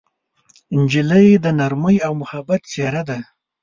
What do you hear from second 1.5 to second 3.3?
نرمۍ او محبت څېره ده.